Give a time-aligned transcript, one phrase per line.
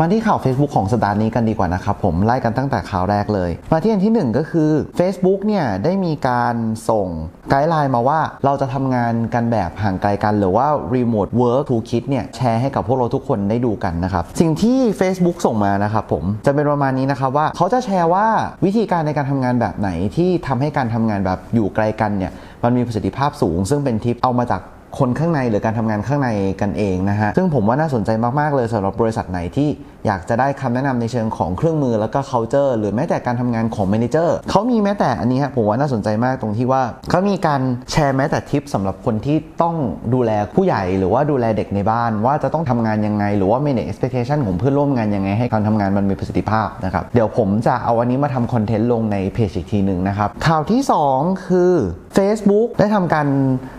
[0.00, 6.54] มาที่ข่าว Facebook ของสัปดาห์นี้กันดีกว่านะครับผมไล่กันตั้งแต่ข่าวแรกเลย มาที่อันที่ 1 ก็คือ Facebook เนี่ยได้มีการ
[6.90, 7.06] ส่ง
[7.50, 18.26] ไกด์ไลน์มาว่าเราจะทำงานกันแบบห่างไกลกัน หรือว่า Remote Work t o o k i t เนี่ยแชร์ให้กับพวกเราทุกคนได้ดูกันนะครับ สิ่งที่ Facebook ส่งมานะครับผมจะเป็นประมาณนี้นะครับว่าเขาจะแชร์ว่า
[18.64, 22.32] วิธีการในการทำงานแบบไหนที่ทำให้การทำงานแบบอยู่ไกลกันเนี่ย
[22.64, 24.62] มันมีประสิทธิภาพสูง ซึ่งเป็นทิปเอามาจาก
[24.98, 26.28] คนข้างในหรือการทำงานข้างใน
[26.60, 28.10] กันเองนะฮะซึ่งผมว่าน่าสนใจ
[28.40, 29.68] มากๆเลยสำหรับบริษัทไหนที่
[30.06, 39.74] อยากจะได้คำแนะนำในเชิงของเครื่องมือแล้วก็ culture หรือแม้แต่การทำงานของ manager เขามีแม้แต่อันนี้ฮะผมว่าน่าสนใจมากตรงที่ว่าเขามีการแชร์แม้แต่ทิปสำหรับคนที่ต้อง
[40.14, 50.80] ดูแลผู้ใหญ่หรือว่าดูแลเด็กในบ้าน ว่าจะต้องทำงานยังไง หรือว่า manage expectation ของเพื่อนร่วมงานยังไงให้การทำงานมันมีประสิทธิภาพนะครับเดี๋ยวผมจะเอาอันนี้มาทำคอนเทนต์ลงในเพจอีกทีหนึ่งนะครับข่าวที่
[51.12, 51.72] 2 คือ
[52.18, 53.26] Facebook ได้ทำการ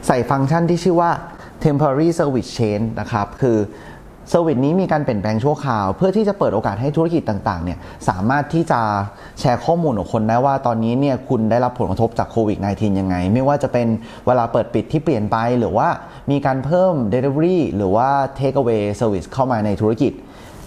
[0.07, 1.09] ใส่ฟังก์ชันที่ชื่อว่าา
[1.65, 3.59] temporary service change นะครับ คือ
[4.29, 8.81] เซอร์วิสนี้มีการเปลี่ยนแปลงชั่วคราว เพื่อที่จะเปิดโอกาสให้ธุรกิจต่างๆเนี่ยสามารถที่จะ
[9.39, 13.87] แชร์ข้อมูลของคนได้ว่าตอนนี้เนี่ยคุณได้รับผลกระทบจากโควิด -19 ยังไง ไม่ว่าจะเป็น
[14.25, 15.87] เวลาเปิดปิดที่เปลี่ยนไป หรือว่า
[16.31, 20.13] มีการเพิ่ม Delivery หรือว่า Take away Service เข้ามาในธุรกิจ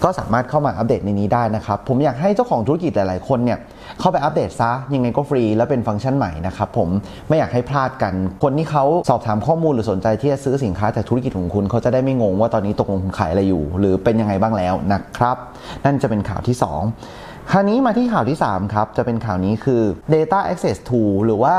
[0.04, 3.58] ก็สามารถเข้ามาอัปเดตในนี้ได้นะครับ ผมอยากให้เจ้าของธุรกิจหลายๆคนเนี่ย
[4.00, 6.88] เข้าไปอัปเดตซะยังไงก็ฟรี และเป็นฟังก์ชันใหม่นะครับผม
[7.28, 15.36] ไม่อยากให้พลาดกัน คนที่เขาสอบถามข้อมูลหรือสนใจที่จะซื้อสินค้าจากธุรกิจของคุณ เขาจะได้ไม่งงว่าตอนนี้ตกลงคุณขายอะไรอยู่ หรือเป็นยังไงบ้างแล้วนะครับ
[15.84, 16.56] นั่นจะเป็นข่าวที่
[17.02, 19.82] 2 คราวนี้มาที่ข่าวที่ 3 ครับ จะเป็นข่าวนี้คือ
[20.14, 21.56] data access tool หรือว่า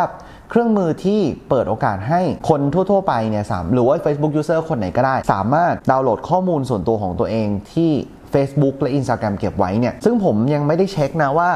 [0.50, 1.19] เครื่องมือที่
[1.50, 7.92] เปิดโอกาสให้คนทั่ว ๆ ไปเนี่ยสามหรือว่า Facebook user คนไหนก็ได้ สามารถดาวน์โหลดข้อมูลส่วนตัวของตัวเองที่
[8.34, 11.50] Facebook และ Instagram เก็บไว้เนี่ยซึ่งผมยังไม่ได้เช็คนะว่า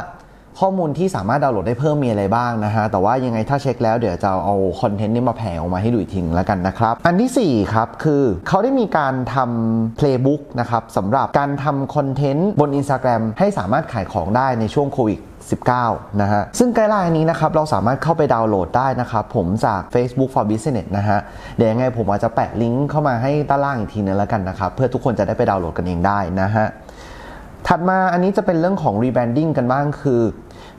[0.62, 15.20] ข้อมูลที่สามารถดาวน์โหลดได้เพิ่มมีอะไรบ้างนะฮะ แต่ว่ายังไงถ้าเช็คแล้วเดี๋ยวจะเอาคอนเทนต์นี้มาแผ่ออกมาให้ดูอีกทีแล้วกันนะครับ อันที่ 4 ครับ คือเขาได้มีการทำ playbook นะครับสำหรับการทำคอนเทนต์บน Instagram ให้สามารถขายของได้ในช่วงโควิด
[15.54, 21.20] 19 นะฮะ ซึ่งไกด์ไลน์นี้นะครับ เราสามารถเข้าไปดาวน์โหลดได้นะครับ ผมจาก Facebook for Business นะฮะ
[21.58, 26.68] เดี๋ยวยังไงผมอาจจะแปะลิงก์เข้ามาให้ด้านล่างอีกทีนึงแล้วกันนะครับ เพื่อทุกคนจะได้ไปดาวน์โหลดกันเองได้นะฮะ
[27.68, 30.22] ถัดมาอันนี้จะเป็นเรื่องของ rebranding กันบ้างคือ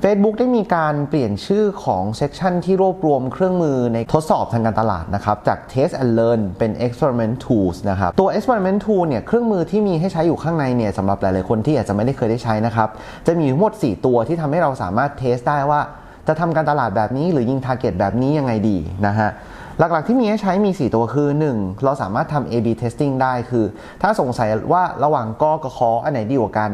[0.03, 9.05] Facebook ได้มีการเปลี่ยนชื่อของ section ที่รวบรวมเครื่องมือในทดสอบทางการตลาดนะครับ จาก Test and Learn เป็น Experiment Tools นะครับ ตัว Experiment Tool
[9.09, 12.89] เนี่ยเครื่องมือที่มีให้ใช้อยู่ข้างในเนี่ยสำหรับหลายๆคนที่อาจจะไม่ได้เคยได้ใช้นะครับ
[13.27, 15.81] จะมีทั้งหมด 4 ตัวที่ทำให้เราสามารถ test ได้ว่า
[16.29, 18.77] จะทำการตลาดแบบนี้หรือยิง Target แบบนี้ยังไงดี
[19.07, 19.31] นะฮะ
[19.79, 21.85] หลักๆที่มีให้ใช้มี 4 ตัวคือ 1.
[21.85, 23.65] เราสามารถทำ A/B testing ได้คือ
[24.03, 26.71] ถ้าสงสัยว่าระหว่างกอกับคออันไหนดีกว่ากัน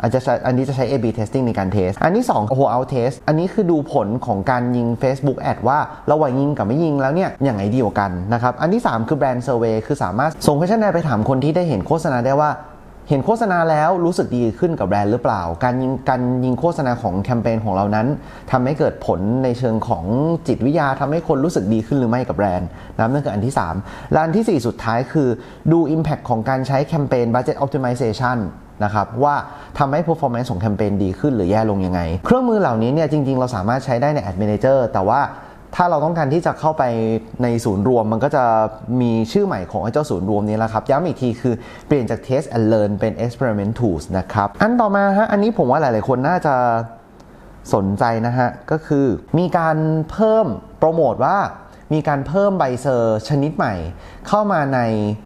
[0.00, 5.78] อาจจะอันนี้จะใช้ A/B testing ในการเทส อันที่2 whole out test อันนี้คือดูผลของการยิง Facebook ad ว่า
[6.12, 12.50] ระหว่างยิงกับไม่ยิงแล้วเนี่ยอย่างไรดีกว่ากันนะครับ อันที่ 3 คือ brand survey คือสามารถส่ง questionnaire ไปถามคนที่ได้เห็นโฆษณาได้ว่า
[13.08, 18.06] เห็นโฆษณาแล้วรู้สึกดีขึ้นกับแบรนด์หรือเปล่า การยิงการยิงโฆษณาของแคมเปญของเรานั้น
[18.50, 20.04] ทำให้เกิดผลในเชิงของ
[20.48, 25.28] จิตวิทยาทำให้คนรู้สึกดีขึ้นหรือไม่กับแบรนด์นะนั่นคืออันที่ 3 และอันที่ 4 สุดท้ายคือ
[25.72, 28.38] ดู Impact ของการใช้แคมเปญ Budget Optimization
[28.84, 29.34] นะครับว่า
[29.78, 35.20] ทำให้ performance ของแคมเปญดีขึ้นหรือแย่ลงยังไง เครื่องมือเหล่านี้เนี่ยจริงๆ เราสามารถใช้ได้ใน Ad Manager แต่ว่า
[35.76, 36.84] ถ้าเราต้องการที่จะเข้าไป
[37.42, 38.44] ในศูนย์รวม มันก็จะ
[39.00, 41.54] มีชื่อใหม่ของไอ้เจ้าศูนย์รวมนี้แล้วครับ ย้ำอีกทีคือ
[41.86, 46.54] เปลี่ยนจาก Test and Learn เป็น Experiment Tools นะครับ อันต่อมาฮะ อันนี้ผมว่าหลาย ๆ คนน่าจะ
[47.74, 49.06] สนใจนะฮะ ก็คือ
[49.38, 49.76] มีการ
[50.10, 50.46] เพิ่ม
[50.78, 51.38] โปรโมทว่า
[51.92, 53.74] มีการเพิ่มใบ cer ชนิดใหม่
[54.28, 54.80] เข้ามาใน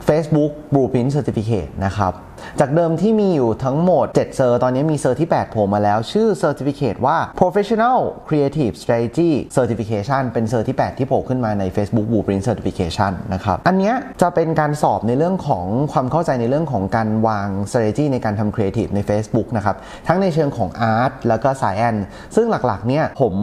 [0.09, 2.13] Facebook Blueprint Certificate นะครับ
[2.61, 10.23] จากเดิมที่มีอยู่ทั้งหมด 7 cer ตอนนี้มี cer ที่ 8 โผล่มาแล้ว ชื่อ Certificate ว่า Professional Creative Strategy Certification
[10.33, 19.49] เป็น cer ที่ 8 ที่โผล่ขึ้นมาใน Facebook Blueprint Certification นะครับ อันนี้จะเป็นการสอบในเรื่องของความเข้าใจในเรื่องของการวาง strategy ในการทำ creative ใน Facebook
[19.57, 19.77] นะครับ
[20.09, 22.03] ทั้งในเชิงของ art แล้วก็ science
[22.37, 23.35] ซึ่งหลักๆ เนี่ยผม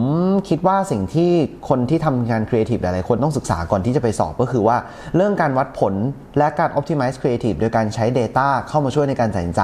[0.48, 1.30] คิดว่าสิ่งที่
[1.68, 4.76] คนที่ทำงาน creative หลายๆ คนต้องศึกษาก่อนที่จะไปสอบก็คือว่า
[5.16, 5.94] เรื่องการวัดผล
[6.38, 9.62] และการ optimize creative โดยการใช้ data เข้ามาช่วยในการตัดสินใจ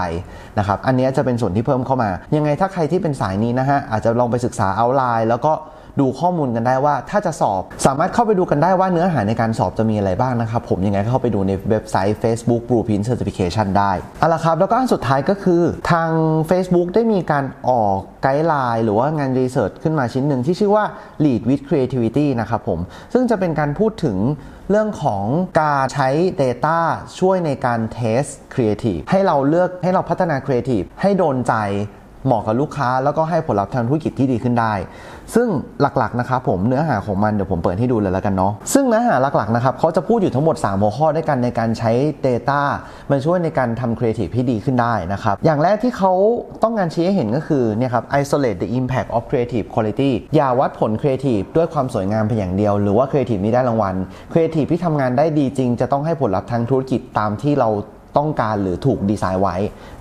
[0.59, 5.53] นะครับ อันนี้จะเป็นส่วนที่เพิ่มเข้ามา ยังไงถ้าใครที่เป็นสายนี้นะฮะอาจจะลองไปศึกษาเอาไลน์แล้วก็
[6.01, 15.63] ดูข้อมูลกันได้ว่าถ้าจะสอบ สามารถเข้าไปดูกันได้ว่าเนื้อหาในการสอบจะมีอะไรบ้างนะครับผมยังไงก็เข้าไปดูในเว็บไซต์ Facebook Blueprint Certification ได้เอาละครับ แล้วก็อันสุดท้ายก็คือ
[15.93, 16.11] ทาง
[16.51, 20.85] Facebook ได้มีการออกไกด์ไลน์หรือว่างานรีเสิร์ชขึ้นมาชิ้นหนึ่งที่ชื่อว่า
[21.25, 22.81] Lead with Creativity นะครับผม
[23.13, 24.19] ซึ่งจะเป็นการพูดถึง
[24.71, 25.25] เรื่องของ
[25.61, 26.09] การใช้
[26.43, 26.79] Data
[27.19, 31.55] ช่วยในการ test Creative ให้เราเลือกให้เราพัฒนา Creative ให้โดนใจ
[32.27, 34.75] เหมาะกับลูกค้าแล้วก็ให้ผลลัพธ์ทางธุรกิจที่ดีขึ้นได้
[35.35, 35.49] ซึ่ง
[35.81, 41.93] หลักๆนะครับผมเนื้อหาของมันเดี๋ยวผมเปิดให้ดูเลยแล้วกันเนาะซึ่งเนื้อหาหลักๆนะครับเขาจะพูดอยู่ทั้งหมด 3 หัวข้อด้วยกันในการใช้
[42.27, 42.61] Data
[43.11, 46.13] มันช่วยในการทำครีเอทีฟที่ดีขึ้นได้นะครับอย่างแรกที่เขา
[46.63, 53.95] ต้องการชี้ให้เห็นก็คือเนี่ยครับ isolate the impact of creative quality อย่าวัดผลครีเอทีฟด้วยความสวยงามเพียงอย่างเดียว หรือว่าครีเอทีฟนี้ได้รางวัล
[54.33, 57.71] ครีเอทีฟที่ทำงานได้ดีจริง จะต้องให้ผลลัพธ์ทางธุรกิจตามที่เรา
[58.19, 59.57] ต้องการหรือถูกดีไซน์ไว้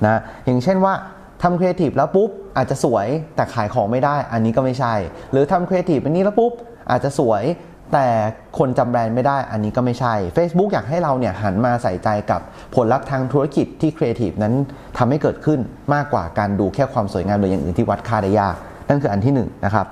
[0.06, 0.94] นะอย่างเช่นว่า
[1.42, 4.94] ทำครีเอทีฟแล้วปุ๊บอาจจะสวยแต่ขายของไม่ได้ อันนี้ก็ไม่ใช่
[5.32, 6.52] หรือทำครีเอทีฟอันนี้แล้วปุ๊บ
[6.92, 7.44] อาจจะสวย
[7.94, 8.08] แต่
[8.58, 12.42] คนจำแบรนด์ไม่ได้ อันนี้ก็ไม่ใช่ Facebook อยากให้เราเนี่ยหันมาใส่ใจกับ
[12.76, 14.54] ผลลัพธ์ทางธุรกิจที่ครีเอทีฟนั้น
[14.98, 15.60] ทำให้เกิดขึ้น
[15.94, 18.56] มากกว่าการดูแค่ความสวยงามหรืออย่างอื่นที่วัดค่าได้ยาก
[18.88, 19.86] นั่นคืออันที่1นนะครับ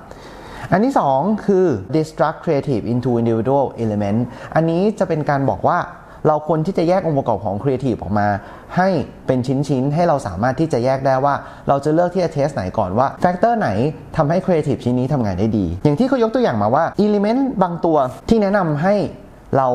[0.72, 4.20] อันที่ 2 คือ deconstruct creative into individual element
[4.54, 5.78] อันนี้จะเป็นการบอกว่า
[6.26, 8.28] เราควรที่จะแยกองค์ประกอบของครีเอทีฟออกมา
[8.76, 8.88] ให้
[9.26, 11.34] เป็นชิ้นๆ ให้เราสามารถที่จะแยกได้ว่า
[11.68, 13.68] เราจะเลือกที่จะ test ไหนก่อนว่า factor ไหน
[14.16, 17.96] ทำให้ครีเอทีฟชิ้นนี้ทำงานได้ดี อย่างที่เขายกตัวอย่างมาว่า element บางตัว
[18.28, 18.94] ที่แนะนำให้
[19.56, 19.68] เรา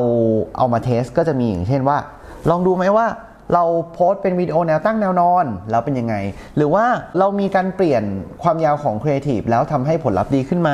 [0.58, 1.98] เอามา test ก็จะมีอย่างเช่นว่า
[2.50, 3.06] ลองดูไหมว่า
[3.52, 3.62] เรา
[3.94, 6.14] โพสต์เป็นวิดีโอแนวตั้งแนวนอนแล้วเป็นยังไง
[6.56, 6.84] หรือว่า
[7.18, 8.02] เรามีการเปลี่ยน
[8.42, 10.70] ความยาวของครีเอทีฟแล้วทำให้ผลลัพธ์ดีขึ้นไหม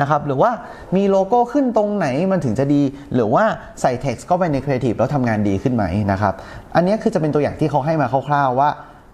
[0.00, 0.50] นะครับหรือว่า
[0.96, 2.82] มีโลโก้ขึ้นตรงไหนมันถึงจะดี
[3.14, 3.44] หรือว่า
[3.80, 6.34] ใส่เท็กซ์เข้าไปในครีเอทีฟแล้วทำงานดีขึ้นไหมนะครับ
[6.74, 8.70] อันนี้คือจะเป็นตัวอย่างที่เขาให้มาคร่าวๆว่า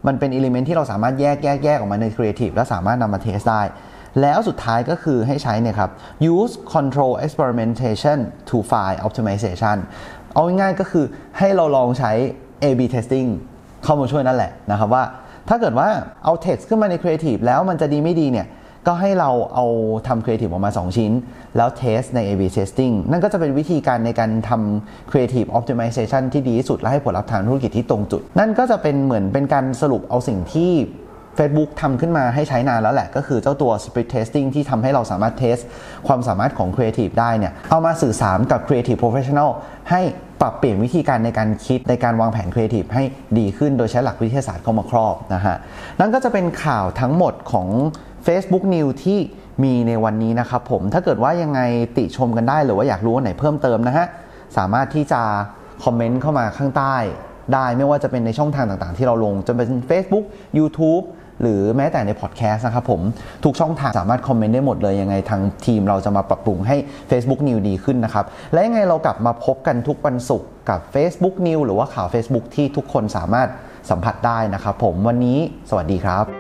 [0.07, 3.63] มันเป็น element ที่เราสามารถแยกแยกแยกออกมาในครีเอทีฟแล้วสามารถนำมา test ได้
[4.21, 5.91] แล้วสุดท้ายก็คือให้ใช้เนี่ยครับ
[6.35, 8.19] use control experimentation
[8.49, 9.77] to drive optimization
[10.33, 11.05] เอาง่ายๆก็คือ
[11.39, 12.13] ให้เราลองใช้
[12.63, 13.29] A/B testing
[13.85, 15.05] เข้ามาช่วยนั่นแหละนะครับว่า
[15.49, 15.89] ถ้าเกิดว่า
[16.25, 18.47] เอา text ขึ้นมาใน creative แล้วมันจะดีไม่ดีเนี่ย
[18.87, 19.67] ก็ให้เราเอา
[20.07, 21.13] ทำ creative ออกมา 2 ชิ้น
[21.57, 30.73] แล้ว test ใน A/B testing นั่นก็จะเป็นวิธีการในการทำ creative optimization ที่ดีที่สุดและให้ผลลัพธ์ทางธุรกิจที่ตรงจุด นั่นก็จะเป็นเหมือนเป็นการสรุปเอาสิ่งที่
[31.39, 35.57] Facebook ทำขึ้นมาให้ใช้นานแล้วแหละ ก็คือเจ้าตัว Split Testing ที่ทำให้เราสามารถเทส
[36.07, 39.51] ความสามารถของ Creative ได้เนี่ย เอามาสื่อสารกับ Creative Professional
[39.91, 40.01] ให้
[40.41, 43.03] ปรับเปลี่ยนวิธีการในการคิดในการวางแผน Creative ให้
[43.39, 45.57] ดีขึ้นโดยใช้หลักวิทยาศาสตร์เข้ามาครอบนะฮะ
[46.01, 47.69] นั่นก็จะเป็นข่าวทั้งหมดของ
[48.27, 49.19] Facebook News ที่
[49.63, 51.61] มีในวันนี้นะครับผม ถ้าเกิดว่ายังไง
[51.97, 54.07] ติชมกันได้หรือว่าอยากรู้อันไหนเพิ่มเติมนะฮะ
[54.57, 55.23] สามารถที่จะ
[55.85, 56.97] คอมเมนต์เข้ามาข้างใต้
[57.55, 60.25] ได้ไม่ว่าจะเป็นในช่องทางต่างๆ ที่เราลงจะเป็น Facebook
[60.59, 61.05] YouTube
[61.43, 63.01] หรือแม้แต่ในพอดแคสต์นะครับผม
[63.45, 66.77] ทุกช่องทางสามารถคอมเมนต์ได้หมดเลย ยังไงทางทีมเราจะมาปรับปรุงให้
[67.11, 73.49] Facebook New ดีขึ้นนะครับ และยังไงเรากลับมาพบกันทุกวันศุกร์กับ Facebook New หรือว่าข่าว Facebook ที่ทุกคนสามารถ
[73.91, 75.39] สัมผัสได้นะครับผมวันนี้
[75.71, 76.40] สวัสดีครับ